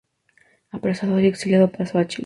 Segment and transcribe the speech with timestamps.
[0.71, 2.19] Apresado y exiliado, pasó a Chile.